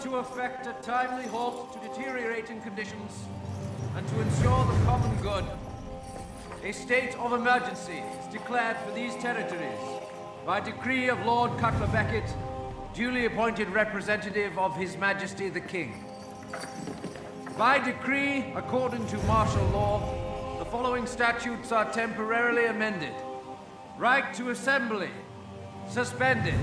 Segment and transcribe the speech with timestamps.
[0.00, 3.24] to effect a timely halt to deteriorating conditions
[3.96, 5.44] and to ensure the common good,
[6.62, 9.80] a state of emergency is declared for these territories
[10.46, 12.32] by decree of Lord Cutler Beckett,
[12.94, 16.04] duly appointed representative of His Majesty the King.
[17.56, 23.14] By decree, according to martial law, the following statutes are temporarily amended.
[23.98, 25.10] Right to assembly,
[25.88, 26.54] suspended.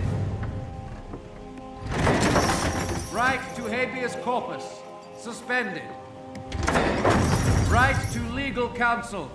[3.16, 4.66] Right to habeas corpus,
[5.18, 5.88] suspended.
[7.70, 9.32] Right to legal counsel,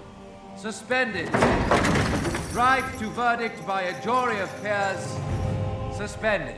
[0.54, 1.32] suspended.
[2.52, 5.00] Right to verdict by a jury of peers,
[5.96, 6.56] suspended.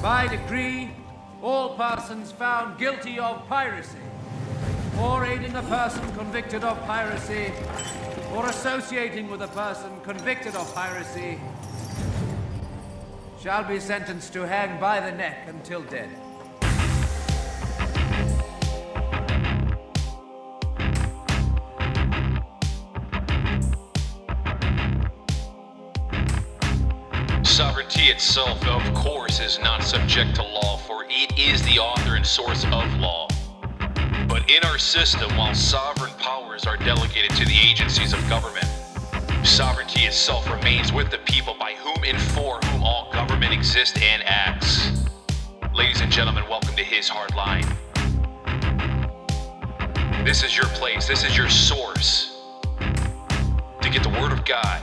[0.00, 0.92] By decree,
[1.42, 3.98] all persons found guilty of piracy,
[4.98, 7.52] or aiding a person convicted of piracy,
[8.34, 11.38] or associating with a person convicted of piracy,
[13.40, 16.08] shall be sentenced to hang by the neck until dead.
[27.44, 32.26] Sovereignty itself, of course, is not subject to law, for it is the author and
[32.26, 33.28] source of law.
[34.28, 38.66] But in our system, while sovereign powers are delegated to the agencies of government,
[39.44, 42.95] sovereignty itself remains with the people by whom and for whom all
[43.36, 45.04] government exists and acts.
[45.74, 47.66] Ladies and gentlemen, welcome to His Hard Line.
[50.24, 52.34] This is your place, this is your source
[52.78, 54.80] to get the Word of God,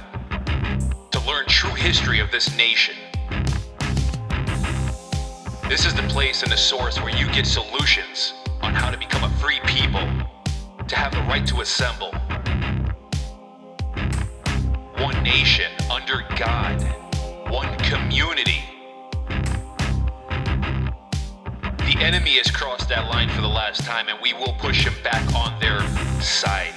[1.10, 2.94] to learn true history of this nation.
[5.68, 9.24] This is the place and the source where you get solutions on how to become
[9.24, 10.08] a free people,
[10.88, 12.12] to have the right to assemble.
[15.04, 17.03] One nation under God,
[17.54, 18.64] one community.
[21.78, 24.94] The enemy has crossed that line for the last time, and we will push him
[25.04, 25.80] back on their
[26.20, 26.74] side.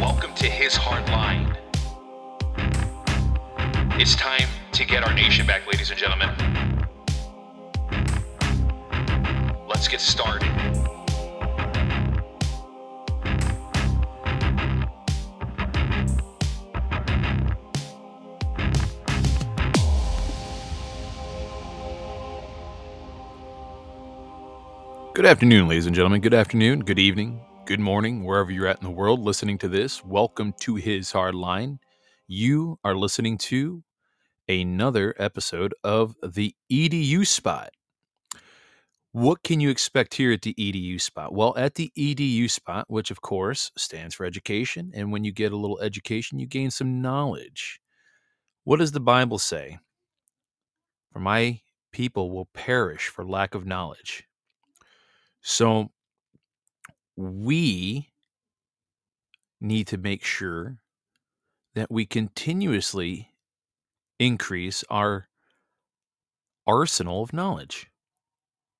[0.00, 1.58] Welcome to his hard line.
[3.98, 6.30] It's time to get our nation back, ladies and gentlemen.
[9.66, 10.93] Let's get started.
[25.14, 26.22] Good afternoon, ladies and gentlemen.
[26.22, 30.04] Good afternoon, good evening, good morning, wherever you're at in the world listening to this.
[30.04, 31.78] Welcome to His Hard Line.
[32.26, 33.84] You are listening to
[34.48, 37.70] another episode of the EDU Spot.
[39.12, 41.32] What can you expect here at the EDU Spot?
[41.32, 45.52] Well, at the EDU Spot, which of course stands for education, and when you get
[45.52, 47.78] a little education, you gain some knowledge.
[48.64, 49.78] What does the Bible say?
[51.12, 51.60] For my
[51.92, 54.24] people will perish for lack of knowledge.
[55.46, 55.90] So
[57.16, 58.08] we
[59.60, 60.78] need to make sure
[61.74, 63.28] that we continuously
[64.18, 65.28] increase our
[66.66, 67.90] arsenal of knowledge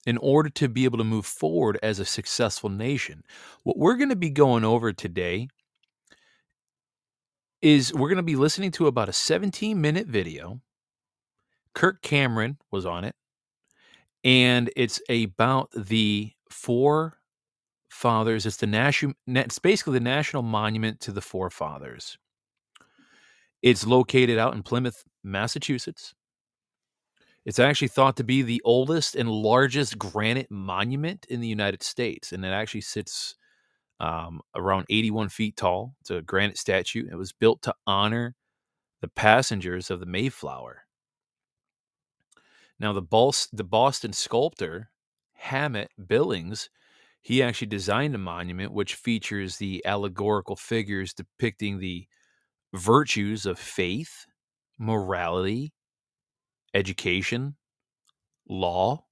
[0.07, 3.25] in order to be able to move forward as a successful nation.
[3.63, 5.49] What we're going to be going over today
[7.61, 10.63] is we're going to be listening to about a 17 minute video.
[11.75, 13.15] Kirk Cameron was on it,
[14.23, 17.19] and it's about the four
[17.88, 18.47] fathers.
[18.47, 19.15] It's the national.
[19.26, 22.16] It's basically the national monument to the forefathers.
[23.62, 26.15] It's located out in Plymouth, Massachusetts.
[27.44, 32.32] It's actually thought to be the oldest and largest granite monument in the United States,
[32.32, 33.36] and it actually sits
[34.00, 35.94] um, around 81 feet tall.
[36.00, 37.06] It's a granite statue.
[37.10, 38.34] It was built to honor
[39.03, 40.82] the passengers of the Mayflower.
[42.81, 44.91] Now, the, Bos- the Boston sculptor
[45.44, 46.71] Hammatt Billings,
[47.21, 52.07] he actually designed a monument which features the allegorical figures depicting the
[52.74, 54.27] virtues of faith,
[54.78, 55.72] morality,
[56.74, 57.57] education,
[58.48, 59.04] law,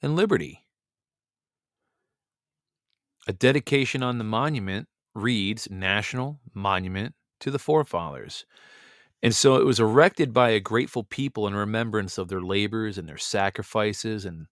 [0.00, 0.60] and liberty.
[3.26, 8.44] A dedication on the monument reads National Monument to the Forefathers.
[9.22, 13.08] And so it was erected by a grateful people in remembrance of their labors and
[13.08, 14.46] their sacrifices and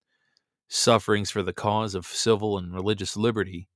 [0.72, 3.68] sufferings for the cause of civil and religious liberty.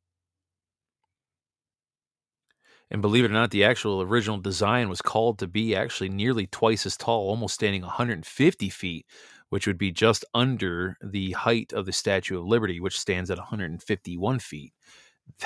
[2.91, 6.47] And believe it or not, the actual original design was called to be actually nearly
[6.47, 9.07] twice as tall, almost standing 150 feet,
[9.51, 13.39] which would be just under the height of the Statue of Liberty, which stands at
[13.39, 14.73] 151 feet.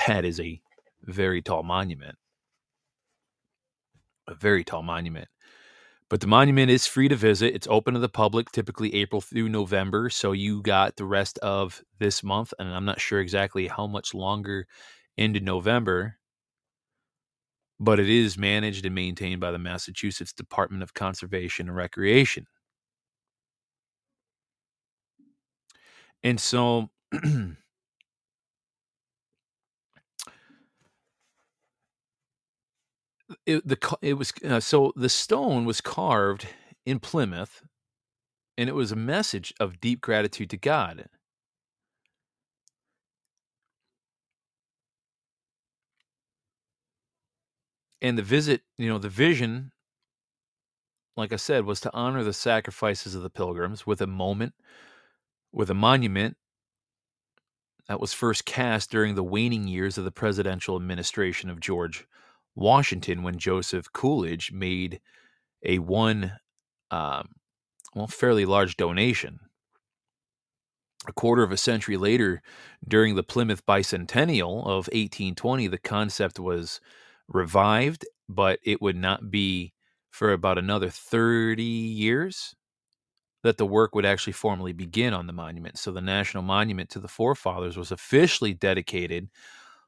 [0.07, 0.61] That is a
[1.03, 2.15] very tall monument.
[4.27, 5.27] A very tall monument.
[6.11, 7.55] But the monument is free to visit.
[7.55, 10.09] It's open to the public, typically April through November.
[10.09, 14.13] So you got the rest of this month, and I'm not sure exactly how much
[14.13, 14.67] longer
[15.15, 16.17] into November,
[17.79, 22.45] but it is managed and maintained by the Massachusetts Department of Conservation and Recreation.
[26.23, 26.89] And so
[33.45, 36.47] it, the it was uh, so the stone was carved
[36.85, 37.63] in Plymouth,
[38.57, 41.07] and it was a message of deep gratitude to God.
[48.01, 49.71] And the visit, you know, the vision,
[51.15, 54.55] like I said, was to honor the sacrifices of the pilgrims with a moment,
[55.51, 56.37] with a monument
[57.87, 62.07] that was first cast during the waning years of the presidential administration of George
[62.55, 64.99] Washington when Joseph Coolidge made
[65.63, 66.33] a one,
[66.89, 67.29] um,
[67.95, 69.39] well, fairly large donation.
[71.07, 72.41] A quarter of a century later,
[72.87, 76.79] during the Plymouth Bicentennial of 1820, the concept was
[77.27, 79.73] revived, but it would not be
[80.11, 82.55] for about another 30 years
[83.43, 85.77] that the work would actually formally begin on the monument.
[85.79, 89.29] So the National Monument to the Forefathers was officially dedicated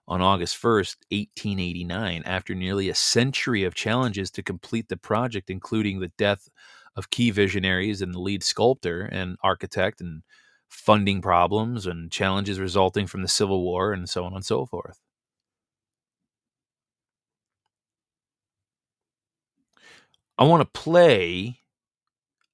[0.07, 5.99] on August 1st, 1889, after nearly a century of challenges to complete the project, including
[5.99, 6.49] the death
[6.95, 10.23] of key visionaries and the lead sculptor and architect, and
[10.69, 14.99] funding problems and challenges resulting from the Civil War, and so on and so forth.
[20.37, 21.59] I want to play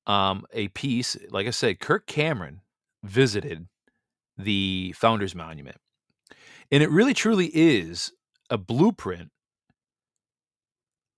[0.08, 1.16] um, a piece.
[1.30, 2.62] Like I said, Kirk Cameron
[3.04, 3.68] visited
[4.38, 5.78] the Founders Monument.
[6.72, 8.12] And it really truly is
[8.50, 9.30] a blueprint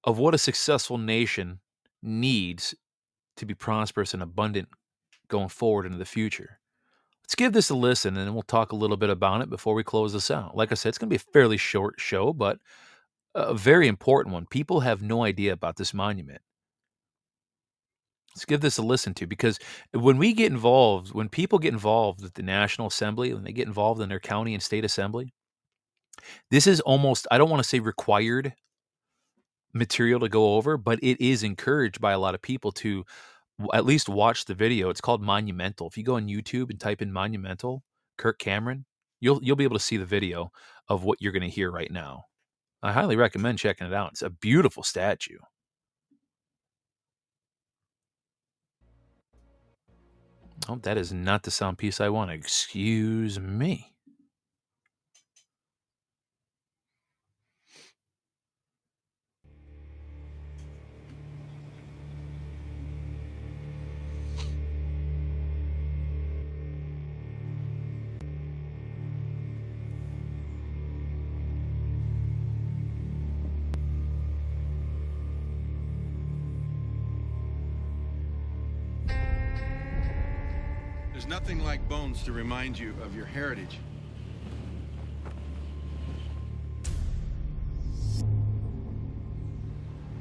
[0.03, 1.59] of what a successful nation
[2.01, 2.73] needs
[3.37, 4.69] to be prosperous and abundant
[5.27, 6.59] going forward into the future.
[7.23, 9.83] Let's give this a listen and we'll talk a little bit about it before we
[9.83, 10.55] close this out.
[10.55, 12.59] Like I said, it's going to be a fairly short show, but
[13.35, 14.45] a very important one.
[14.47, 16.41] People have no idea about this monument.
[18.35, 19.59] Let's give this a listen to because
[19.93, 23.67] when we get involved, when people get involved with the National Assembly, when they get
[23.67, 25.33] involved in their county and state assembly,
[26.49, 28.53] this is almost, I don't want to say required
[29.73, 33.05] material to go over, but it is encouraged by a lot of people to
[33.73, 34.89] at least watch the video.
[34.89, 35.87] It's called Monumental.
[35.87, 37.83] If you go on YouTube and type in Monumental,
[38.17, 38.85] Kirk Cameron,
[39.19, 40.51] you'll you'll be able to see the video
[40.87, 42.25] of what you're going to hear right now.
[42.83, 44.11] I highly recommend checking it out.
[44.11, 45.37] It's a beautiful statue.
[50.67, 52.31] Oh, that is not the sound piece I want.
[52.31, 53.93] Excuse me.
[81.41, 83.79] Nothing like bones to remind you of your heritage.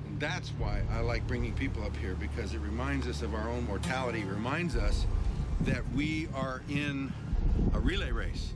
[0.06, 3.50] And that's why I like bringing people up here, because it reminds us of our
[3.50, 5.04] own mortality, it reminds us
[5.62, 7.12] that we are in
[7.74, 8.54] a relay race.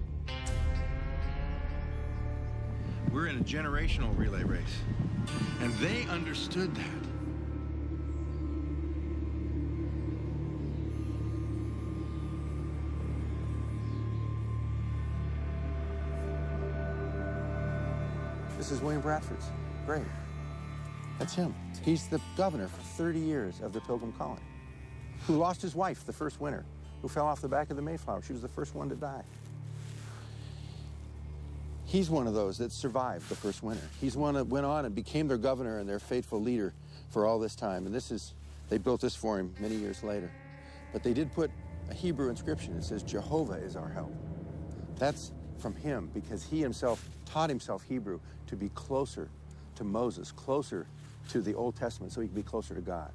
[3.13, 4.79] We're in a generational relay race.
[5.61, 7.14] And they understood that.
[18.75, 19.47] Is William Bradford's
[19.87, 20.05] grave.
[21.19, 21.55] That's him.
[21.85, 24.43] He's the governor for 30 years of the Pilgrim Colony,
[25.27, 26.65] who lost his wife the first winter,
[27.01, 28.21] who fell off the back of the Mayflower.
[28.23, 29.23] She was the first one to die.
[31.85, 33.87] He's one of those that survived the first winter.
[34.01, 36.75] He's one that went on and became their governor and their faithful leader
[37.11, 37.87] for all this time.
[37.87, 38.35] And this is,
[38.71, 40.31] they built this for him many years later.
[40.93, 41.53] But they did put
[41.91, 42.77] a Hebrew inscription.
[42.77, 44.13] It says, Jehovah is our help.
[44.99, 45.31] That's
[45.65, 49.31] from him because he himself taught himself Hebrew to be closer
[49.77, 50.87] to Moses, closer
[51.31, 53.11] to the Old Testament, so he could be closer to God.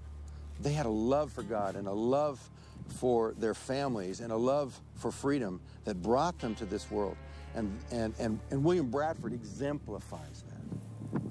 [0.59, 2.39] They had a love for God and a love
[2.87, 7.17] for their families and a love for freedom that brought them to this world.
[7.53, 11.21] And, and, and, and William Bradford exemplifies that.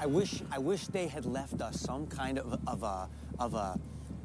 [0.00, 3.06] I wish, I wish they had left us some kind of, of a,
[3.38, 3.78] of a,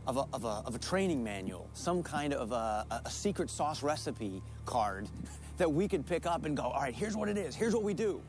[0.07, 3.83] of a, of a, of a training manual, some kind of a, a secret sauce
[3.83, 5.09] recipe card
[5.57, 7.83] that we could pick up and go, all right, here's what it is, here's what
[7.83, 8.21] we do.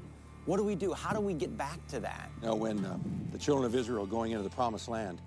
[0.46, 0.92] What do we do?
[0.92, 2.30] How do we get back to that?
[2.42, 2.98] Now, when uh,
[3.32, 5.22] the children of Israel going into the promised land,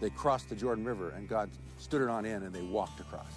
[0.00, 3.32] they crossed the Jordan River and God stood it on end and they walked across.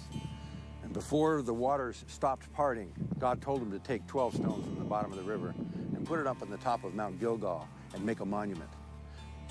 [0.82, 4.84] And before the waters stopped parting, God told them to take 12 stones from the
[4.84, 5.54] bottom of the river
[5.94, 8.70] and put it up on the top of Mount Gilgal and make a monument.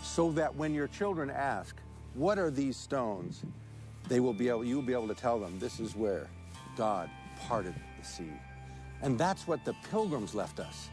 [0.03, 1.77] So that when your children ask,
[2.15, 3.43] what are these stones?
[4.09, 6.27] They will be able, you will be able to tell them this is where
[6.75, 7.09] God
[7.47, 8.33] parted the sea.
[9.01, 10.89] And that's what the pilgrims left us.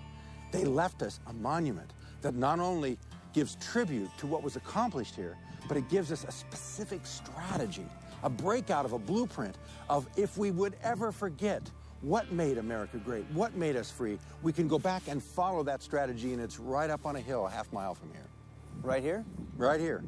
[0.50, 2.98] They left us a monument that not only
[3.32, 5.36] gives tribute to what was accomplished here,
[5.66, 7.86] but it gives us a specific strategy,
[8.22, 9.56] a breakout of a blueprint
[9.88, 14.52] of if we would ever forget what made America great, what made us free, we
[14.52, 17.50] can go back and follow that strategy, and it's right up on a hill a
[17.50, 18.26] half mile from here.
[18.82, 19.24] Right here?
[19.56, 20.04] Right here.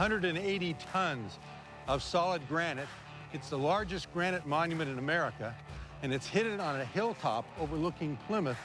[0.00, 1.38] 180 tons
[1.86, 2.88] of solid granite.
[3.34, 5.54] It's the largest granite monument in America,
[6.02, 8.56] and it's hidden on a hilltop overlooking Plymouth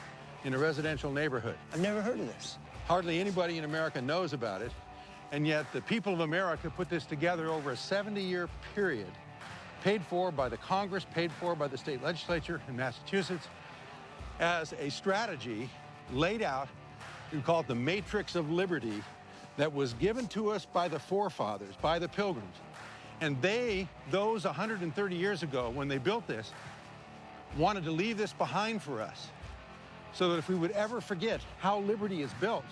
[0.44, 1.56] in a residential neighborhood.
[1.74, 2.56] I've never heard of this.
[2.86, 4.72] Hardly anybody in America knows about it,
[5.30, 9.12] and yet the people of America put this together over a 70-year period,
[9.84, 13.46] paid for by the Congress, paid for by the state legislature in Massachusetts,
[14.40, 15.68] as a strategy
[16.14, 16.68] laid out,
[17.30, 19.02] we call it the Matrix of Liberty,
[19.56, 22.56] that was given to us by the forefathers, by the pilgrims.
[23.20, 26.52] And they, those 130 years ago, when they built this,
[27.56, 29.28] wanted to leave this behind for us
[30.12, 32.64] so that if we would ever forget how liberty is built,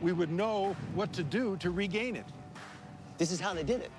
[0.00, 2.26] we would know what to do to regain it.
[3.18, 3.90] This is how they did it.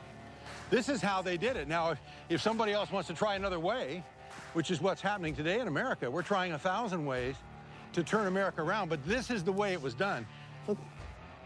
[0.69, 1.67] This is how they did it.
[1.67, 1.99] Now, if,
[2.29, 4.03] if somebody else wants to try another way,
[4.53, 7.35] which is what's happening today in America, we're trying a thousand ways
[7.93, 10.25] to turn America around, but this is the way it was done.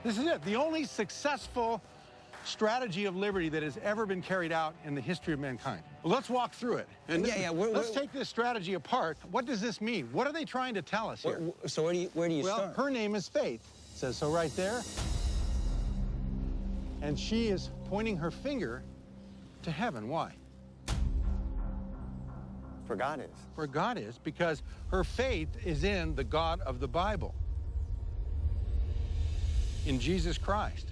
[0.03, 0.43] This is it.
[0.45, 1.81] The only successful
[2.43, 5.83] strategy of liberty that has ever been carried out in the history of mankind.
[6.01, 6.87] Well, let's walk through it.
[7.07, 9.17] And Yeah, yeah, we're- let's we're- take this strategy apart.
[9.29, 10.11] What does this mean?
[10.11, 11.39] What are they trying to tell us here?
[11.39, 12.75] Where- so where do you, where do you Well, start?
[12.77, 13.61] her name is Faith.
[13.93, 14.81] It says so right there.
[17.03, 18.83] And she is pointing her finger
[19.61, 20.07] to heaven.
[20.07, 20.33] Why?
[22.85, 23.29] For God is.
[23.55, 27.35] Where God is, because her faith is in the God of the Bible,
[29.85, 30.87] in Jesus Christ.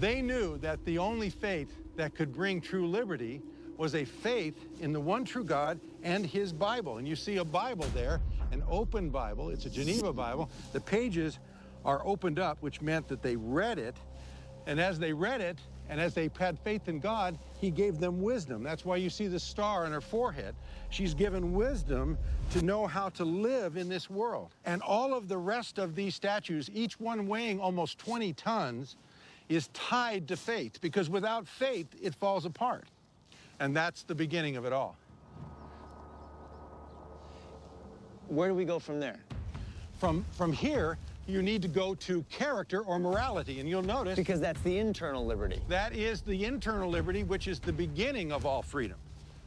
[0.00, 3.40] They knew that the only faith that could bring true liberty
[3.76, 6.98] was a faith in the one true God and his Bible.
[6.98, 8.20] And you see a Bible there,
[8.52, 9.50] an open Bible.
[9.50, 10.50] It's a Geneva Bible.
[10.72, 11.38] The pages
[11.84, 13.96] are opened up, which meant that they read it.
[14.66, 18.22] And as they read it, and as they had faith in God, he gave them
[18.22, 18.62] wisdom.
[18.62, 20.54] That's why you see the star on her forehead.
[20.90, 22.16] She's given wisdom
[22.52, 24.50] to know how to live in this world.
[24.64, 28.96] And all of the rest of these statues, each one weighing almost 20 tons,
[29.48, 32.84] is tied to faith because without faith, it falls apart.
[33.60, 34.96] And that's the beginning of it all.
[38.28, 39.20] Where do we go from there?
[39.98, 43.60] From, from here, you need to go to character or morality.
[43.60, 45.60] And you'll notice Because that's the internal liberty.
[45.68, 48.98] that is the internal liberty, which is the beginning of all freedom.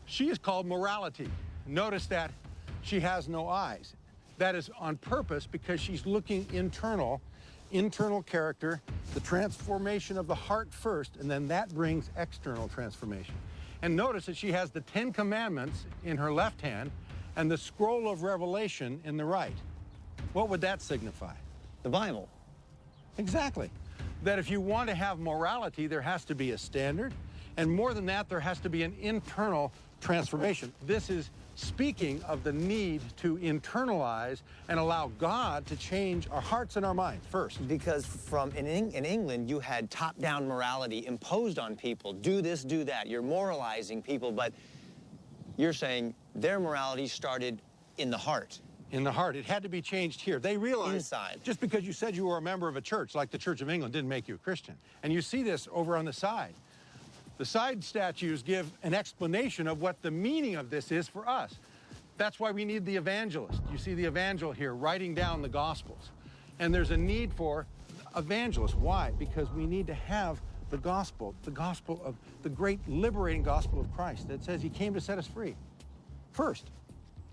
[0.05, 1.29] She is called morality.
[1.67, 2.31] Notice that
[2.81, 3.93] she has no eyes.
[4.37, 7.21] That is on purpose because she's looking internal,
[7.71, 8.81] internal character,
[9.13, 13.35] the transformation of the heart first, and then that brings external transformation.
[13.81, 16.91] And notice that she has the Ten Commandments in her left hand
[17.35, 19.55] and the scroll of Revelation in the right.
[20.33, 21.33] What would that signify?
[21.87, 22.27] The Bible.
[23.17, 23.71] Exactly.
[24.23, 27.13] That if you want to have morality, there has to be a standard.
[27.55, 30.73] And more than that, there has to be an internal transformation.
[30.85, 36.75] This is speaking of the need to internalize and allow God to change our hearts
[36.75, 37.65] and our minds first.
[37.69, 42.11] Because from in, in England, you had top-down morality imposed on people.
[42.11, 43.07] Do this, do that.
[43.07, 44.51] You're moralizing people, but
[45.55, 47.61] you're saying their morality started
[47.97, 48.59] in the heart.
[48.91, 50.39] In the heart, it had to be changed here.
[50.39, 51.41] They realized Inside.
[51.43, 53.69] just because you said you were a member of a church, like the Church of
[53.69, 54.75] England, didn't make you a Christian.
[55.03, 56.53] And you see this over on the side.
[57.37, 61.53] The side statues give an explanation of what the meaning of this is for us.
[62.17, 63.61] That's why we need the evangelist.
[63.71, 66.09] You see the evangel here writing down the gospels.
[66.59, 67.67] And there's a need for
[68.15, 68.73] evangelists.
[68.73, 69.11] Why?
[69.19, 73.93] Because we need to have the gospel, the gospel of the great liberating gospel of
[73.93, 75.55] Christ that says he came to set us free.
[76.31, 76.71] First.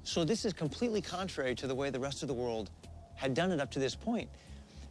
[0.05, 2.71] So this is completely contrary to the way the rest of the world
[3.15, 4.29] had done it up to this point.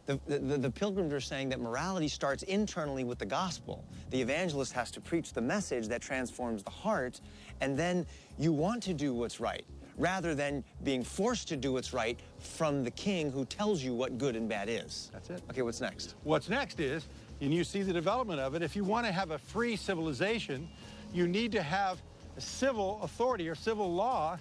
[0.06, 3.82] The, the, the, pilgrims are saying that morality starts internally with the gospel.
[4.10, 7.22] The evangelist has to preach the message that transforms the heart,
[7.62, 8.04] and then
[8.38, 9.64] you want to do what's right,
[9.96, 14.18] rather than being forced to do what's right from the king who tells you what
[14.18, 15.10] good and bad is.
[15.10, 15.42] That's it.
[15.50, 16.16] Okay, what's next?
[16.24, 17.08] What's next is,
[17.40, 20.68] and you see the development of it, if you want to have a free civilization,
[21.14, 22.02] you need to have
[22.36, 24.38] a civil authority or civil law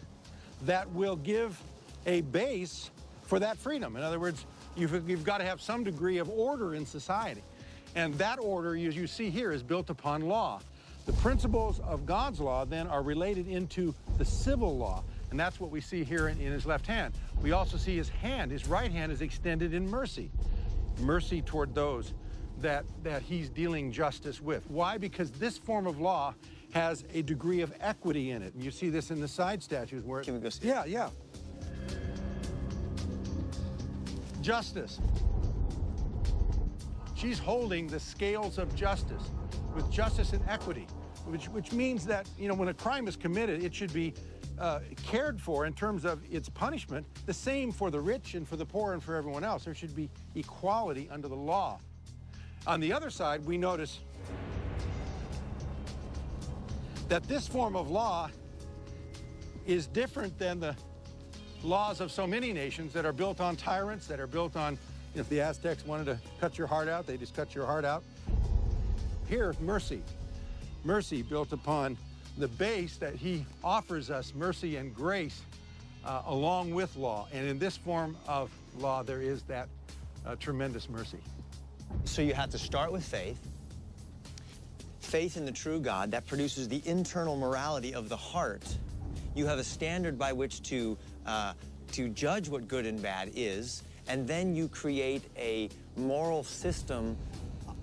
[0.66, 1.62] that will give
[2.06, 2.92] a base
[3.24, 3.96] for that freedom.
[3.96, 7.44] In other words, You've, you've got to have some degree of order in society.
[7.96, 10.62] And that order, as you see here, is built upon law.
[11.06, 15.04] The principles of God's law then are related into the civil law.
[15.30, 17.14] And that's what we see here in, in, his left hand.
[17.42, 20.32] We also see his hand, his right hand is extended in mercy.
[21.00, 22.14] Mercy toward those
[22.62, 24.68] that, that he's dealing justice with.
[24.70, 24.98] Why?
[24.98, 26.34] Because this form of law
[26.74, 28.54] has a degree of equity in it.
[28.56, 30.24] And you see this in the side statues where...
[30.24, 31.10] Can we go see Yeah, yeah.
[34.42, 35.00] justice.
[37.16, 39.24] She's holding the scales of justice
[39.74, 40.86] with justice and equity,
[41.26, 44.14] which, which means that, you know, when a crime is committed, it should be
[44.60, 48.58] uh, cared for in terms of its punishment, the same for the rich and for
[48.58, 49.64] the poor and for everyone else.
[49.64, 51.80] There should be equality under the law.
[52.68, 54.02] On the other side, we notice
[57.14, 58.28] that this form of law
[59.68, 60.76] is different than the
[61.62, 64.80] laws of so many nations that are built on tyrants, that are built on,
[65.14, 68.04] if the Aztecs wanted to cut your heart out, they just cut your heart out.
[69.30, 70.02] Here, mercy.
[70.84, 72.00] Mercy built upon
[72.40, 75.44] the base that he offers us mercy and grace
[76.04, 77.28] uh, along with law.
[77.32, 79.70] And in this form of law, there is that
[80.26, 81.20] uh, tremendous mercy.
[82.06, 83.38] So you have to start with faith.
[85.14, 88.64] Faith in the true God that produces the internal morality of the heart.
[89.36, 91.54] You have a standard by which to uh,
[91.92, 97.16] to judge what good and bad is, and then you create a moral system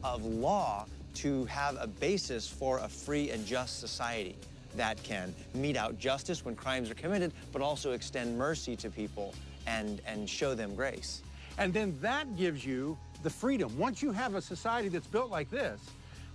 [0.02, 4.34] of law to have a basis for a free and just society
[4.74, 9.36] that can mete out justice when crimes are committed, but also extend mercy to people
[9.68, 11.22] and, and show them grace.
[11.58, 13.78] And then that gives you the freedom.
[13.78, 15.78] Once you have a society that's built like this,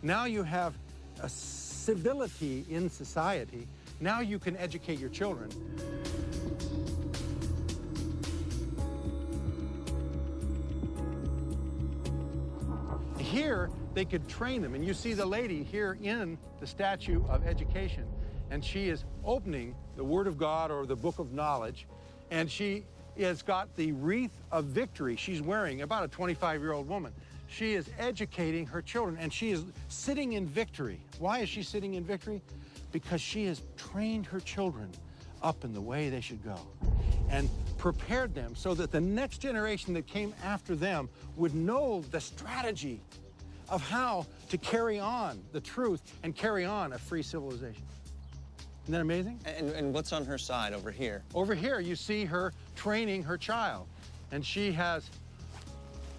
[0.02, 0.74] now you have
[1.22, 3.68] a civility in society.
[4.00, 5.50] Now you can educate your children.
[13.36, 14.76] here they could train them.
[14.76, 18.06] And you see the lady here in the statue of education,
[18.50, 21.86] and she is opening the Word of God or the Book of Knowledge,
[22.32, 22.86] and she
[23.20, 27.12] has got the wreath of victory she's wearing, about a 25 year old woman.
[27.56, 31.00] She is educating her children, and she is sitting in victory.
[31.20, 32.42] Why is she sitting in victory?
[32.92, 34.92] Because she has trained her children
[35.42, 36.60] up in the way they should go
[37.30, 42.20] and prepared them so that the next generation that came after them would know the
[42.20, 43.00] strategy
[43.70, 47.84] of how to carry on the truth and carry on a free civilization.
[48.84, 49.40] Isn't that amazing?
[49.46, 51.24] And, and what's on her side over here?
[51.34, 53.88] Over here, you see her training her child.
[54.34, 55.10] And she has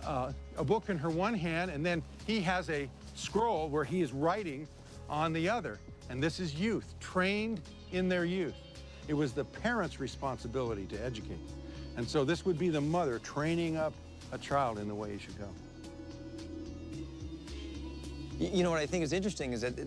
[0.06, 4.00] uh, a book in her one hand, and then he has a scroll where he
[4.00, 4.66] is writing
[5.08, 5.78] on the other.
[6.08, 7.60] And this is youth, trained
[7.92, 8.54] in their youth.
[9.08, 11.38] It was the parent's responsibility to educate.
[11.96, 13.94] And so this would be the mother training up
[14.32, 15.48] a child in the way he should go.
[18.38, 19.78] You know what I think is interesting is that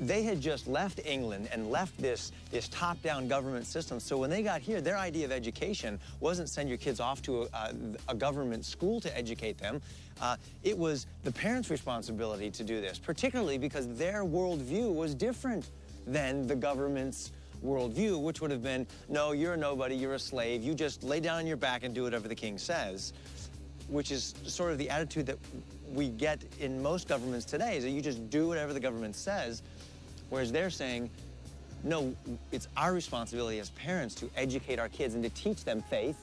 [0.00, 3.98] they had just left England and left this, this top-down government system.
[3.98, 7.48] So when they got here, their idea of education wasn't send your kids off to
[7.54, 7.74] a,
[8.08, 9.80] a government school to educate them.
[10.20, 15.70] Uh, it was the parents' responsibility to do this, particularly because their worldview was different
[16.06, 17.32] than the government's
[17.64, 21.20] worldview, which would have been, no, you're a nobody, you're a slave, you just lay
[21.20, 23.12] down on your back and do whatever the king says,
[23.88, 25.38] which is sort of the attitude that
[25.92, 29.62] we get in most governments today is that you just do whatever the government says,
[30.30, 31.10] whereas they're saying,
[31.84, 32.14] no,
[32.52, 36.16] it's our responsibility as parents to educate our kids and to teach them faith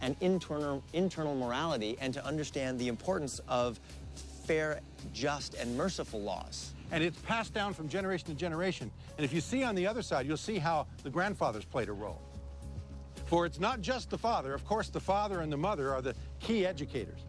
[0.00, 3.78] and internal, internal morality and to understand the importance of
[4.44, 4.80] fair,
[5.12, 6.72] just, and merciful laws.
[6.92, 8.90] And it's passed down from generation to generation.
[9.16, 11.92] And if you see on the other side, you'll see how the grandfathers played a
[11.92, 12.20] role.
[13.26, 14.54] For it's not just the father.
[14.54, 17.20] Of course, the father and the mother are the key educators.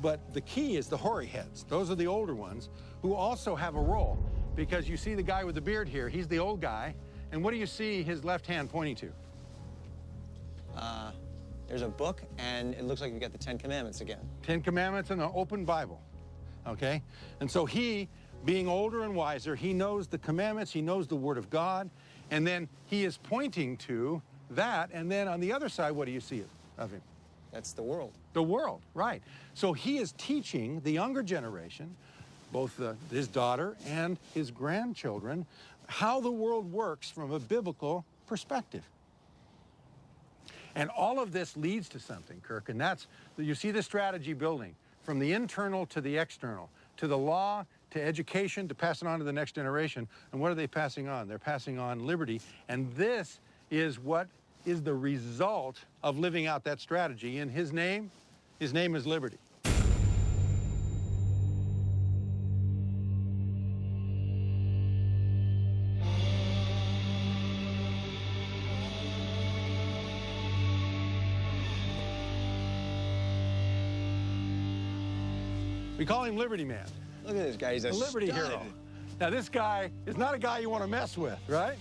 [0.00, 1.64] But the key is the hoary heads.
[1.68, 2.68] Those are the older ones
[3.02, 4.18] who also have a role
[4.58, 6.08] because you see the guy with the beard here.
[6.08, 6.92] He's the old guy.
[7.30, 9.12] And what do you see his left hand pointing to?
[10.76, 11.12] Uh,
[11.68, 14.18] there's a book, and it looks like you've got the Ten Commandments again.
[14.42, 16.00] Ten Commandments and an open Bible.
[16.66, 17.04] Okay?
[17.38, 18.08] And so he,
[18.44, 21.88] being older and wiser, he knows the commandments, he knows the Word of God,
[22.32, 24.90] and then he is pointing to that.
[24.92, 26.42] And then on the other side, what do you see
[26.78, 27.02] of him?
[27.52, 28.12] That's the world.
[28.32, 29.22] The world, right.
[29.54, 31.94] So he is teaching the younger generation,
[32.52, 35.46] both the, his daughter and his grandchildren,
[35.86, 38.82] how the world works from a biblical perspective.
[40.74, 43.06] And all of this leads to something, Kirk, and that's
[43.36, 48.02] you see the strategy building from the internal to the external, to the law, to
[48.02, 50.06] education, to pass it on to the next generation.
[50.32, 51.26] And what are they passing on?
[51.26, 52.40] They're passing on liberty.
[52.68, 54.28] And this is what
[54.66, 57.38] is the result of living out that strategy.
[57.38, 58.10] In his name,
[58.60, 59.38] his name is liberty.
[75.98, 76.86] We call him Liberty Man.
[77.24, 77.74] Look at this guy.
[77.74, 78.38] He's a a liberty stud.
[78.38, 78.62] hero.
[79.20, 81.76] Now this guy is not a guy you want to mess with, right?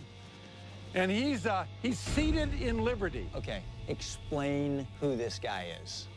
[0.95, 3.29] And he's uh, he's seated in liberty.
[3.35, 6.07] Okay, explain who this guy is.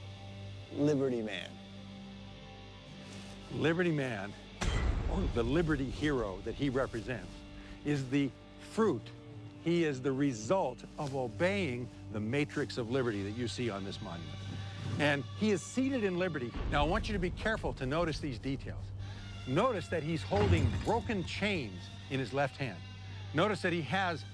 [0.72, 1.50] Liberty Man.
[3.54, 4.32] Liberty Man,
[5.12, 7.28] or the liberty hero that he represents,
[7.84, 8.30] is the
[8.72, 9.02] fruit.
[9.62, 14.00] He is the result of obeying the matrix of liberty that you see on this
[14.00, 14.38] monument.
[15.00, 16.52] And he is seated in liberty.
[16.70, 18.84] Now I want you to be careful to notice these details.
[19.46, 22.76] Notice that he's holding broken chains in his left hand.
[23.32, 24.26] Notice that he has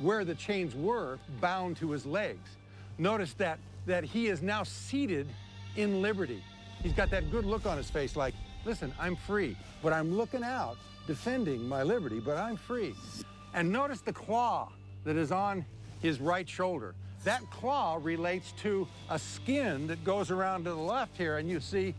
[0.00, 2.48] where the chains were bound to his legs.
[2.96, 5.28] Notice that that he is now seated
[5.76, 6.42] in liberty.
[6.82, 8.32] He's got that good look on his face like,
[8.64, 12.94] listen, I'm free, but I'm looking out, defending my liberty, but I'm free.
[13.52, 14.72] And notice the claw
[15.04, 15.66] that is on
[16.00, 16.94] his right shoulder.
[17.24, 21.58] That claw relates to a skin that goes around to the left here, and you
[21.58, 21.94] see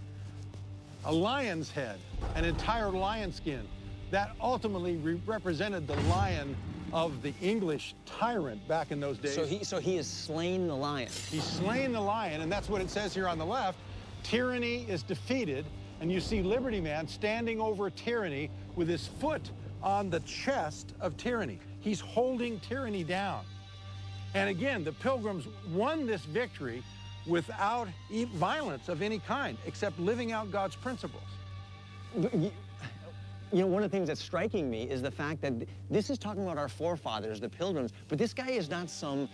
[1.03, 1.99] a lion's head,
[2.35, 3.67] an entire lion skin.
[4.11, 6.55] That ultimately re- represented the lion
[6.93, 9.33] of the English tyrant back in those days.
[9.33, 11.09] So he, so he has slain the lion.
[11.29, 13.79] He's slain the lion, and that's what it says here on the left.
[14.21, 15.65] Tyranny is defeated,
[16.01, 19.49] and you see Liberty Man standing over tyranny with his foot
[19.81, 21.59] on the chest of tyranny.
[21.79, 23.43] He's holding tyranny down.
[24.35, 26.83] And again, the pilgrims won this victory
[27.25, 31.23] without e- violence of any kind, except living out God's principles.
[32.15, 32.51] You,
[33.53, 35.53] you know, one of the things that's striking me is the fact that
[35.89, 39.29] this is talking about our forefathers, the pilgrims, but this guy is not some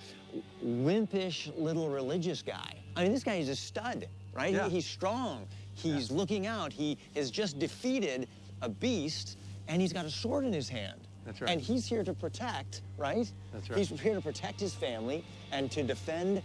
[0.64, 2.76] wimpish little religious guy.
[2.96, 4.54] I mean, this guy is a stud, right?
[4.54, 4.66] Yeah.
[4.66, 5.48] He- he's strong.
[5.74, 6.72] He's looking out.
[6.72, 8.28] He has just defeated
[8.62, 9.38] a beast,
[9.68, 11.08] and he's got a sword in his hand.
[11.26, 11.50] That's right.
[11.50, 13.32] And he's here to protect, right?
[13.54, 13.80] That's right.
[13.80, 16.42] He's here to protect his family and to defend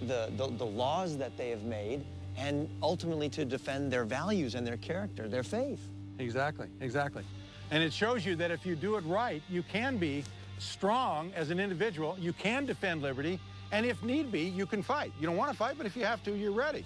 [0.00, 2.04] the, the, the laws that they have made
[2.36, 5.80] and ultimately to defend their values and their character, their faith.
[6.18, 7.24] Exactly, exactly.
[7.70, 10.24] And it shows you that if you do it right, you can be
[10.58, 13.38] strong as an individual, you can defend liberty,
[13.72, 15.12] and if need be, you can fight.
[15.20, 16.84] You don't want to fight, but if you have to, you're ready.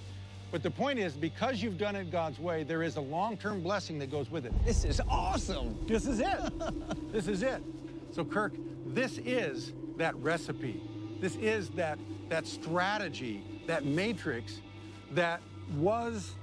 [0.52, 3.98] But the point is, because you've done it God's way, there is a long-term blessing
[4.00, 4.52] that goes with it.
[4.66, 5.78] This is awesome.
[5.86, 6.38] This is it.
[7.12, 7.62] this is it.
[8.12, 8.52] So Kirk,
[8.86, 10.82] this is that recipe.
[11.20, 14.60] This is that that strategy, that matrix
[15.12, 15.40] that
[15.76, 16.34] was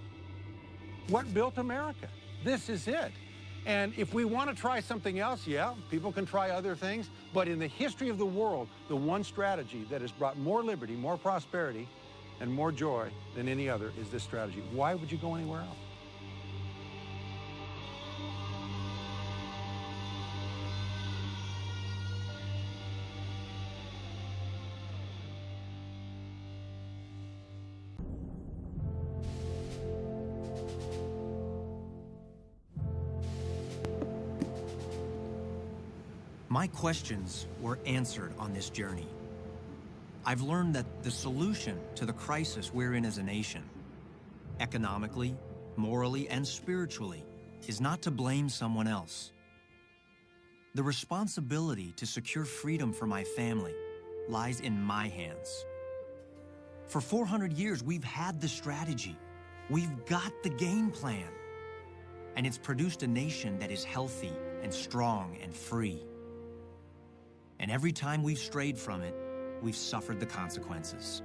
[1.09, 2.07] what built America.
[2.43, 3.11] This is it.
[3.65, 7.09] And if we want to try something else, yeah, people can try other things.
[7.33, 10.95] But in the history of the world, the one strategy that has brought more liberty,
[10.95, 11.87] more prosperity,
[12.39, 14.63] and more joy than any other is this strategy.
[14.71, 15.77] Why would you go anywhere else?
[36.51, 39.07] My questions were answered on this journey.
[40.29, 43.63] I've learned that the solution to the crisis we're in as a nation,
[44.59, 45.35] economically,
[45.75, 47.25] morally, and spiritually,
[47.65, 49.31] is not to blame someone else.
[50.75, 53.73] The responsibility to secure freedom for my family
[54.27, 55.65] lies in my hands.
[56.85, 59.17] For 400 years, we've had the strategy.
[59.67, 61.31] We've got the game plan.
[62.35, 66.03] And it's produced a nation that is healthy and strong and free.
[67.59, 69.15] And every time we've strayed from it,
[69.61, 71.21] we've suffered the consequences.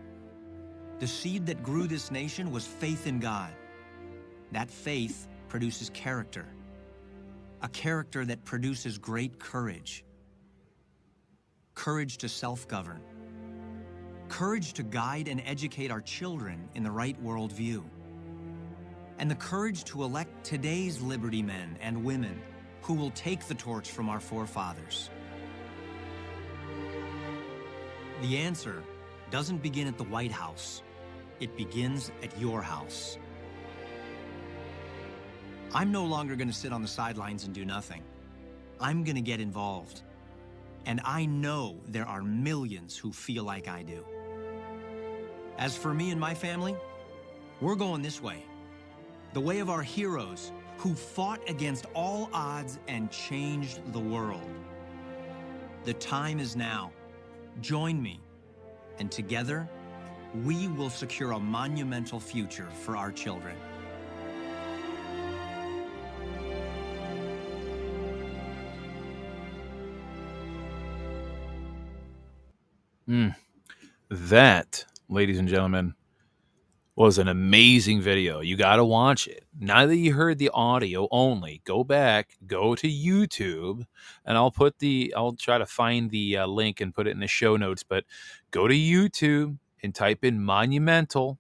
[1.01, 3.53] The seed that grew this nation was faith in God.
[4.53, 6.47] That faith produces character,
[7.63, 10.05] a character that produces great courage.
[11.75, 13.01] Courage to self govern,
[14.29, 17.83] courage to guide and educate our children in the right worldview,
[19.19, 22.41] and the courage to elect today's Liberty men and women
[22.83, 25.11] who will take the torch from our forefathers.
[28.25, 28.83] The answer
[29.31, 30.83] doesn't begin at the White House.
[31.41, 33.19] it begins at your house.
[35.75, 38.03] I'm no longer going to sit on the sidelines and do nothing.
[38.81, 40.01] I'm going to get involved.
[40.87, 44.03] And I know there are millions who feel like I do.
[45.59, 46.75] As for me and my family,
[47.61, 48.43] we're going this way.
[49.35, 54.49] The way of our heroes who fought against all odds and changed the world.
[55.85, 56.91] The time is now.
[57.61, 58.21] Join me,
[58.99, 59.69] and together,
[60.45, 63.57] we will secure a monumental future for our children.
[73.09, 73.35] Mm.
[74.09, 75.95] That, ladies and gentlemen,
[76.97, 78.41] was an amazing video.
[78.41, 79.45] You got to watch it.
[79.59, 83.85] Now that you heard the audio only, go back, go to YouTube,
[84.25, 87.21] and I'll put the, I'll try to find the uh, link and put it in
[87.21, 87.83] the show notes.
[87.83, 88.05] But
[88.53, 91.39] go to YouTube and type in Monumental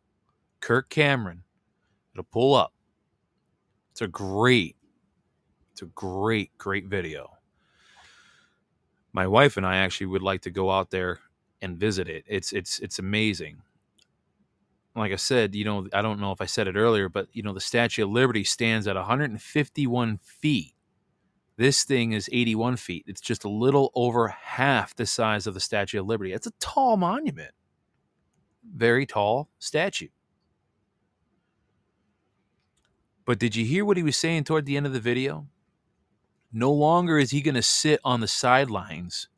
[0.60, 1.44] Kirk Cameron.
[2.12, 2.72] It'll pull up.
[3.92, 4.76] It's a great,
[5.72, 7.30] it's a great, great video.
[9.12, 11.20] My wife and I actually would like to go out there
[11.62, 12.24] and visit it.
[12.26, 13.62] It's it's it's amazing.
[14.96, 17.42] Like I said, you know, I don't know if I said it earlier, but you
[17.42, 20.74] know, the Statue of Liberty stands at 151 feet.
[21.56, 23.04] This thing is 81 feet.
[23.06, 26.32] It's just a little over half the size of the Statue of Liberty.
[26.32, 27.52] It's a tall monument.
[28.74, 30.08] Very tall statue.
[33.24, 35.46] But did you hear what he was saying toward the end of the video?
[36.52, 39.28] No longer is he going to sit on the sidelines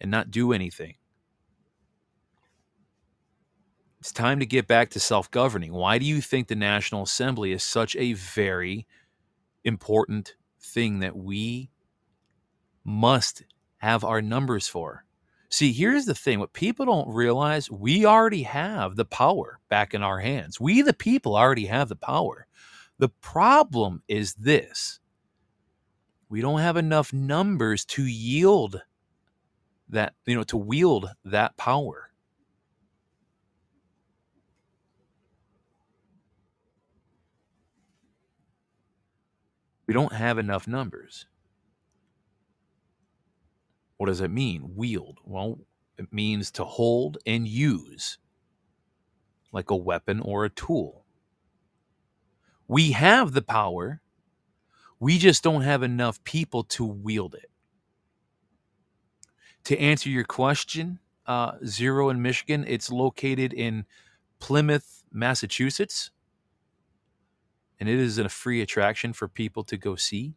[0.00, 0.94] and not do anything.
[4.10, 5.72] It's time to get back to self governing.
[5.72, 8.84] Why do you think the National Assembly is such a very
[9.62, 11.70] important thing that we
[12.82, 13.44] must
[13.76, 15.04] have our numbers for?
[15.48, 20.02] See, here's the thing what people don't realize we already have the power back in
[20.02, 20.58] our hands.
[20.60, 22.48] We, the people, already have the power.
[22.98, 24.98] The problem is this
[26.28, 28.82] we don't have enough numbers to yield
[29.88, 32.09] that, you know, to wield that power.
[39.90, 41.26] We don't have enough numbers.
[43.96, 44.76] What does it mean?
[44.76, 45.18] Wield.
[45.24, 45.58] Well,
[45.98, 48.18] it means to hold and use
[49.50, 51.04] like a weapon or a tool.
[52.68, 54.00] We have the power,
[55.00, 57.50] we just don't have enough people to wield it.
[59.64, 63.86] To answer your question, uh, Zero in Michigan, it's located in
[64.38, 66.12] Plymouth, Massachusetts
[67.80, 70.34] and it is a free attraction for people to go see.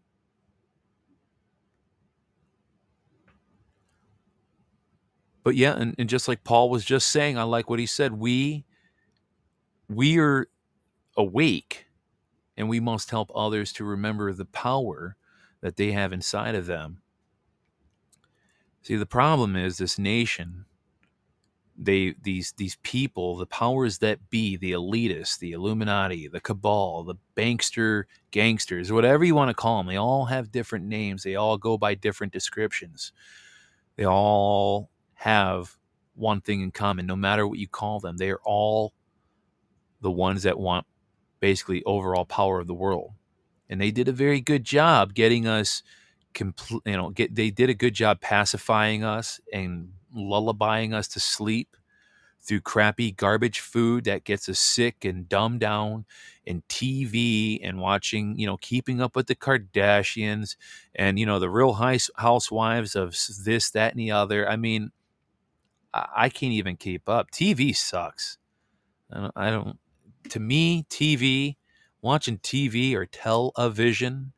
[5.43, 8.13] But yeah, and, and just like Paul was just saying, I like what he said.
[8.13, 8.63] We
[9.89, 10.47] we are
[11.17, 11.87] awake
[12.55, 15.17] and we must help others to remember the power
[15.61, 17.01] that they have inside of them.
[18.81, 20.65] See, the problem is this nation
[21.75, 27.15] they these these people the powers that be the elitists the illuminati the cabal the
[27.35, 31.23] bankster gangsters whatever you want to call them they all have different names.
[31.23, 33.11] They all go by different descriptions.
[33.95, 35.77] They all have
[36.15, 37.05] one thing in common.
[37.05, 38.93] No matter what you call them they are all
[40.01, 40.85] the ones that want
[41.39, 43.13] basically overall power of the world.
[43.69, 45.83] And they did a very good job getting us
[46.33, 51.19] complete you know get they did a good job pacifying us and lullabying us to
[51.19, 51.75] sleep
[52.41, 56.05] through crappy garbage food that gets us sick and dumbed down
[56.45, 60.57] and TV and watching, you know, keeping up with the Kardashians
[60.93, 61.79] and, you know, the real
[62.17, 64.47] housewives of this, that, and the other.
[64.49, 64.91] I mean,
[65.93, 67.31] I can't even keep up.
[67.31, 68.37] TV sucks.
[69.11, 69.79] I don't, I don't
[70.29, 71.55] to me, TV,
[72.01, 74.33] watching TV or television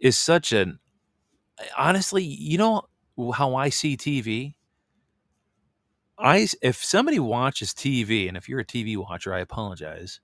[0.00, 0.78] is such an
[1.76, 2.82] honestly, you know,
[3.34, 4.54] how I see TV.
[6.18, 10.20] I if somebody watches TV, and if you're a TV watcher, I apologize.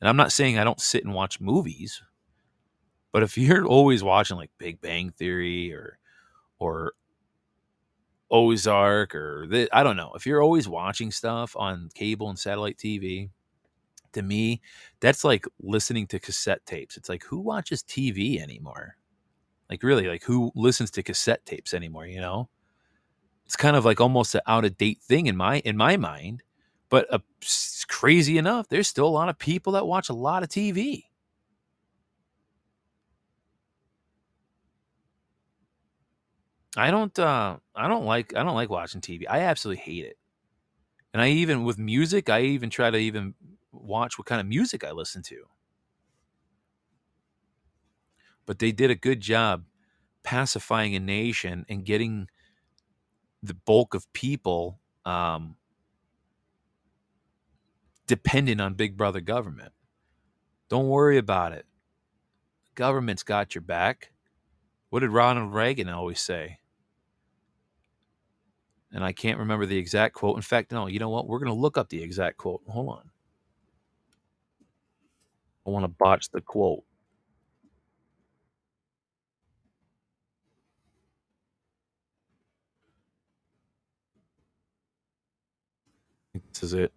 [0.00, 2.02] And I'm not saying I don't sit and watch movies,
[3.12, 5.98] but if you're always watching like Big Bang Theory or
[6.58, 6.92] or
[8.30, 12.76] Ozark or the, I don't know, if you're always watching stuff on cable and satellite
[12.76, 13.30] TV,
[14.12, 14.60] to me,
[15.00, 16.96] that's like listening to cassette tapes.
[16.96, 18.96] It's like who watches TV anymore?
[19.70, 22.48] Like really, like who listens to cassette tapes anymore, you know?
[23.46, 26.42] It's kind of like almost an out of date thing in my in my mind.
[26.90, 27.18] But uh,
[27.88, 31.04] crazy enough, there's still a lot of people that watch a lot of TV.
[36.76, 39.26] I don't uh I don't like I don't like watching TV.
[39.28, 40.16] I absolutely hate it.
[41.12, 43.34] And I even with music, I even try to even
[43.72, 45.46] watch what kind of music I listen to.
[48.48, 49.64] But they did a good job
[50.22, 52.28] pacifying a nation and getting
[53.42, 55.56] the bulk of people um,
[58.06, 59.72] dependent on Big Brother government.
[60.70, 61.66] Don't worry about it.
[62.74, 64.12] Government's got your back.
[64.88, 66.58] What did Ronald Reagan always say?
[68.90, 70.36] And I can't remember the exact quote.
[70.36, 71.28] In fact, no, you know what?
[71.28, 72.62] We're going to look up the exact quote.
[72.66, 73.10] Hold on.
[75.66, 76.84] I want to botch the quote.
[86.52, 86.92] This is it.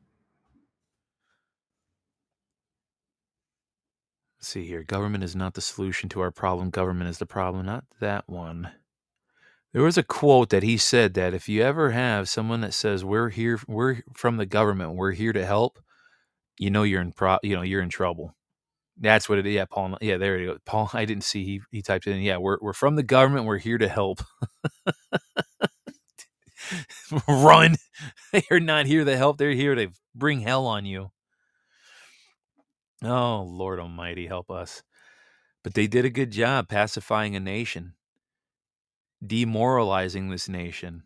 [4.40, 4.84] Let's see here.
[4.84, 6.70] Government is not the solution to our problem.
[6.72, 7.66] Government is the problem.
[7.66, 8.72] Not that one.
[9.74, 13.06] There was a quote that he said that if you ever have someone that says
[13.06, 15.80] we're here, we're from the government, we're here to help,
[16.60, 18.36] you know you're in pro, you know you're in trouble.
[19.00, 19.54] That's what it is.
[19.56, 19.98] Yeah, Paul.
[20.02, 20.58] Yeah, there you go.
[20.66, 22.22] Paul, I didn't see he he typed it in.
[22.22, 23.46] Yeah, we're we're from the government.
[23.46, 24.22] We're here to help.
[27.28, 27.76] Run!
[28.32, 29.38] They're not here to help.
[29.38, 31.12] They're here to bring hell on you.
[33.04, 34.84] Oh Lord Almighty, help us!
[35.64, 37.94] But they did a good job pacifying a nation,
[39.26, 41.04] demoralizing this nation,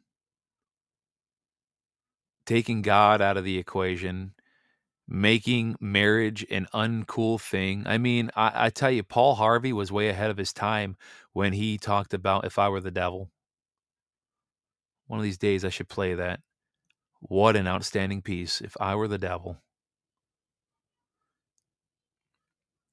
[2.46, 4.34] taking God out of the equation,
[5.08, 7.84] making marriage an uncool thing.
[7.86, 10.96] I mean, I, I, tell you, Paul Harvey was way ahead of his time
[11.34, 13.32] when he talked about if I were the devil.
[15.08, 16.40] One of these days I should play that.
[17.22, 18.62] What an outstanding piece.
[18.62, 19.58] If I were the devil.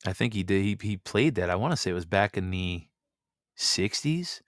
[0.07, 0.63] I think he did.
[0.63, 1.51] He, he played that.
[1.51, 2.87] I want to say it was back in the
[3.57, 4.41] 60s.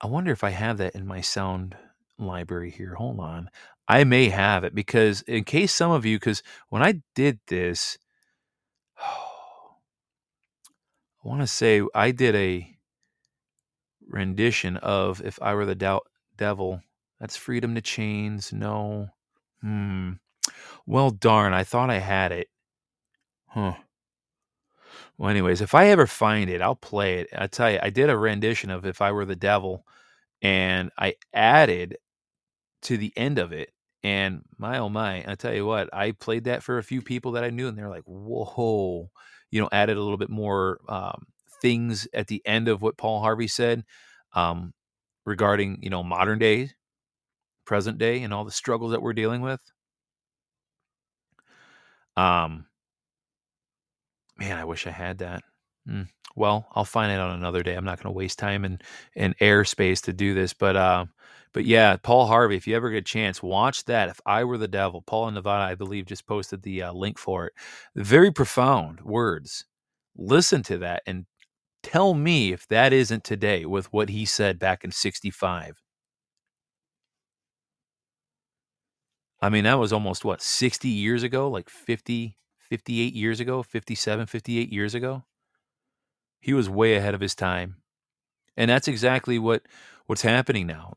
[0.00, 1.76] I wonder if I have that in my sound
[2.18, 2.94] library here.
[2.94, 3.50] Hold on.
[3.88, 7.98] I may have it because, in case some of you, because when I did this,
[8.98, 12.76] I want to say I did a
[14.08, 16.00] rendition of If I Were the Dou-
[16.36, 16.82] Devil.
[17.20, 18.52] That's Freedom to Chains.
[18.52, 19.08] No.
[19.60, 20.12] Hmm.
[20.86, 21.54] Well, darn.
[21.54, 22.48] I thought I had it.
[23.48, 23.74] Huh.
[25.18, 27.28] Well, anyways, if I ever find it, I'll play it.
[27.36, 29.86] I tell you, I did a rendition of If I Were the Devil,
[30.42, 31.96] and I added
[32.82, 33.70] to the end of it.
[34.02, 37.32] And my oh my, I tell you what, I played that for a few people
[37.32, 39.10] that I knew, and they're like, whoa,
[39.50, 41.26] you know, added a little bit more um,
[41.62, 43.84] things at the end of what Paul Harvey said
[44.34, 44.74] um,
[45.24, 46.70] regarding, you know, modern day,
[47.66, 49.60] present day, and all the struggles that we're dealing with.
[52.16, 52.66] Um,
[54.38, 55.42] man, I wish I had that.
[55.88, 56.08] Mm.
[56.34, 57.74] Well, I'll find it on another day.
[57.74, 58.82] I'm not going to waste time and
[59.14, 61.06] and airspace to do this, but uh,
[61.52, 62.56] but yeah, Paul Harvey.
[62.56, 64.08] If you ever get a chance, watch that.
[64.10, 67.18] If I were the devil, Paul in Nevada, I believe, just posted the uh, link
[67.18, 67.54] for it.
[67.94, 69.64] Very profound words.
[70.16, 71.26] Listen to that and
[71.82, 75.80] tell me if that isn't today with what he said back in '65.
[79.40, 84.26] I mean, that was almost what 60 years ago, like 50, 58 years ago, 57,
[84.26, 85.24] 58 years ago.
[86.40, 87.76] He was way ahead of his time.
[88.56, 89.62] And that's exactly what
[90.06, 90.94] what's happening now.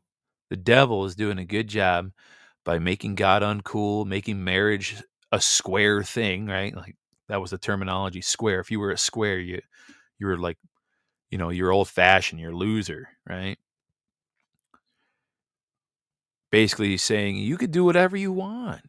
[0.48, 2.12] The devil is doing a good job
[2.64, 6.74] by making God uncool, making marriage a square thing, right?
[6.74, 6.96] Like
[7.28, 8.60] that was the terminology, square.
[8.60, 9.60] If you were a square, you
[10.18, 10.58] you were like,
[11.30, 13.58] you know, you're old fashioned, you're a loser, right?
[16.50, 18.82] Basically saying you could do whatever you want.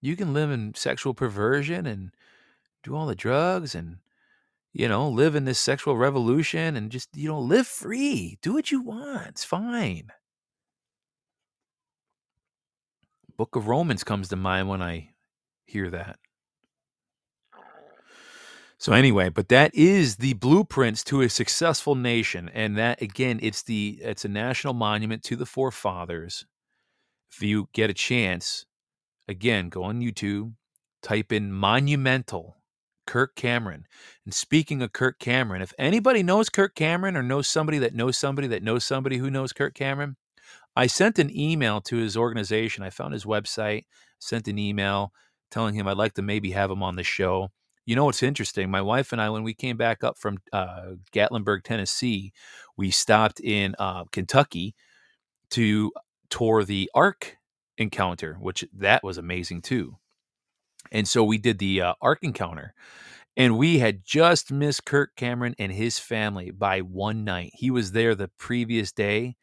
[0.00, 2.10] You can live in sexual perversion and
[2.82, 3.98] do all the drugs and
[4.74, 8.38] you know, live in this sexual revolution and just, you know, live free.
[8.42, 9.28] Do what you want.
[9.28, 10.08] It's fine.
[13.36, 15.10] Book of Romans comes to mind when I
[15.64, 16.18] hear that.
[18.78, 23.62] So anyway, but that is the blueprints to a successful nation and that again it's
[23.62, 26.44] the it's a national monument to the forefathers.
[27.36, 28.64] If you get a chance,
[29.26, 30.54] again, go on YouTube,
[31.02, 32.56] type in monumental
[33.08, 33.86] Kirk Cameron.
[34.24, 38.16] And speaking of Kirk Cameron, if anybody knows Kirk Cameron or knows somebody that knows
[38.16, 40.16] somebody that knows somebody who knows Kirk Cameron,
[40.76, 42.84] I sent an email to his organization.
[42.84, 43.84] I found his website,
[44.20, 45.12] sent an email
[45.50, 47.48] telling him I'd like to maybe have him on the show.
[47.84, 48.70] You know what's interesting?
[48.70, 52.32] My wife and I, when we came back up from uh, Gatlinburg, Tennessee,
[52.76, 54.74] we stopped in uh, Kentucky
[55.50, 55.92] to
[56.34, 57.38] tour the Ark
[57.78, 59.96] encounter, which that was amazing too.
[60.92, 62.74] And so we did the uh, Encounter,
[63.36, 67.52] and we had just missed Kirk Cameron and his family by one night.
[67.54, 69.36] He was there the previous day.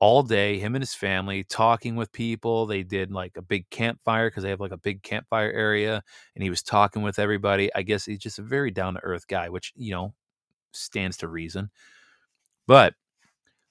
[0.00, 2.66] all day, him and his family talking with people.
[2.66, 6.02] They did like a big campfire because they have like a big campfire area,
[6.34, 7.74] and he was talking with everybody.
[7.74, 10.14] I guess he's just a very down to earth guy, which, you know,
[10.72, 11.70] stands to reason.
[12.66, 12.94] But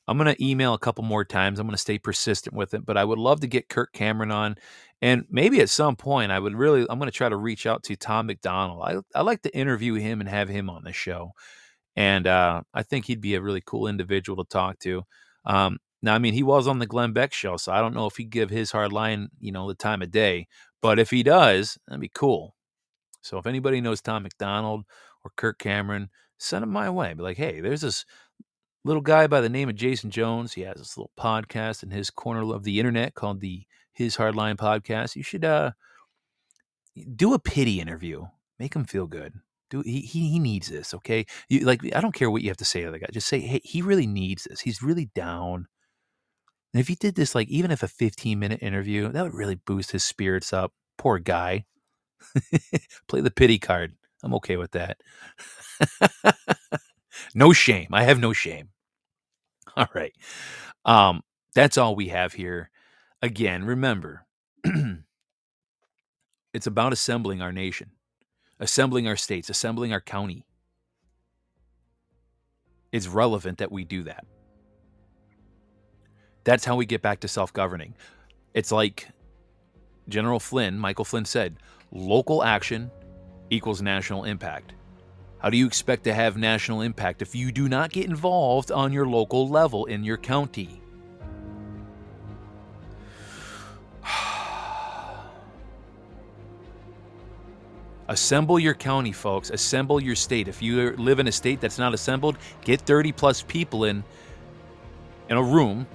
[0.08, 1.60] I'm going to email a couple more times.
[1.60, 4.32] I'm going to stay persistent with it, but I would love to get Kirk Cameron
[4.32, 4.56] on.
[5.02, 7.84] And maybe at some point, I would really, I'm going to try to reach out
[7.84, 8.82] to Tom MacDonald.
[8.84, 11.32] I, I like to interview him and have him on the show.
[11.96, 15.04] And uh, I think he'd be a really cool individual to talk to.
[15.46, 18.06] Um, now, I mean, he was on the Glenn Beck show, so I don't know
[18.06, 20.48] if he'd give his hard line, you know, the time of day.
[20.82, 22.56] But if he does, that'd be cool.
[23.22, 24.86] So if anybody knows Tom MacDonald
[25.24, 27.14] or Kirk Cameron, send them my way.
[27.14, 28.06] Be like, hey, there's this
[28.86, 30.54] little guy by the name of Jason Jones.
[30.54, 34.56] He has this little podcast in his corner of the internet called the His Hardline
[34.56, 35.16] Podcast.
[35.16, 35.72] You should uh,
[37.16, 38.26] do a pity interview.
[38.60, 39.34] Make him feel good.
[39.72, 41.26] Do he, he he needs this, okay?
[41.50, 43.08] You, like I don't care what you have to say to the guy.
[43.12, 44.62] Just say, hey, he really needs this.
[44.62, 45.68] He's really down.
[46.74, 49.56] And if you did this, like even if a 15 minute interview, that would really
[49.56, 50.72] boost his spirits up.
[50.98, 51.66] Poor guy.
[53.08, 53.96] Play the pity card.
[54.24, 54.98] I'm okay with that.
[57.36, 57.88] no shame.
[57.92, 58.70] I have no shame.
[59.78, 60.14] All right.
[60.86, 61.24] Um,
[61.54, 62.70] that's all we have here.
[63.22, 64.26] Again, remember,
[66.54, 67.92] it's about assembling our nation,
[68.60, 70.46] assembling our states, assembling our county.
[72.92, 74.26] It's relevant that we do that.
[76.44, 77.96] That's how we get back to self governing.
[78.54, 79.10] It's like
[80.08, 81.58] General Flynn, Michael Flynn said
[81.92, 82.92] local action
[83.50, 84.74] equals national impact.
[85.46, 88.92] How do you expect to have national impact if you do not get involved on
[88.92, 90.82] your local level in your county?
[98.08, 99.52] Assemble your county, folks.
[99.52, 100.48] Assemble your state.
[100.48, 104.04] If you live in a state that's not assembled, get 30 plus people in
[105.30, 105.86] in a room,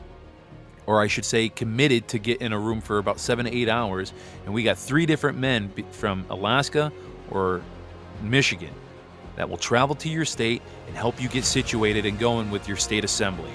[0.87, 3.69] or I should say, committed to get in a room for about seven to eight
[3.69, 4.13] hours.
[4.45, 6.93] And we got three different men from Alaska
[7.33, 7.63] or
[8.23, 8.71] Michigan
[9.37, 12.77] that will travel to your state and help you get situated and going with your
[12.77, 13.53] state assembly.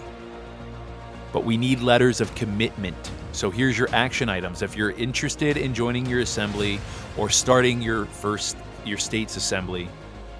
[1.31, 3.11] But we need letters of commitment.
[3.31, 4.61] So here's your action items.
[4.61, 6.79] If you're interested in joining your assembly
[7.17, 8.55] or starting your first
[8.85, 9.89] your state's assembly,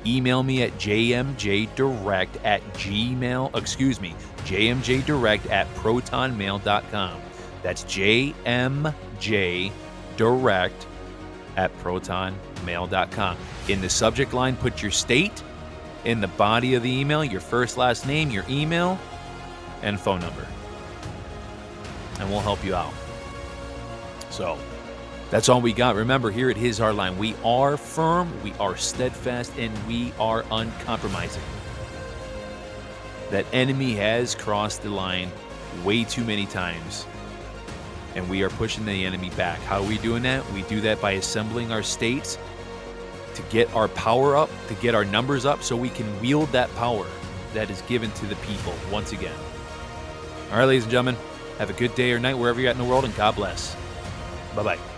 [0.06, 4.16] email me at jmjdirect at gmail, excuse me,
[4.46, 7.22] jmjdirect at protonmail.com.
[7.62, 8.94] That's jmjdirect
[11.58, 12.45] at protonmail.com.
[13.68, 15.44] In the subject line, put your state.
[16.04, 19.00] In the body of the email, your first, last name, your email,
[19.82, 20.46] and phone number.
[22.20, 22.94] And we'll help you out.
[24.30, 24.58] So
[25.32, 25.96] that's all we got.
[25.96, 31.44] Remember, here at His Hardline, we are firm, we are steadfast, and we are uncompromising.
[33.32, 35.32] That enemy has crossed the line
[35.84, 37.06] way too many times
[38.16, 39.60] and we are pushing the enemy back.
[39.60, 40.50] How are we doing that?
[40.54, 42.38] We do that by assembling our states
[43.36, 46.74] to get our power up, to get our numbers up, so we can wield that
[46.76, 47.06] power
[47.54, 49.36] that is given to the people once again.
[50.52, 51.18] All right, ladies and gentlemen,
[51.58, 53.76] have a good day or night wherever you're at in the world, and God bless.
[54.56, 54.95] Bye bye.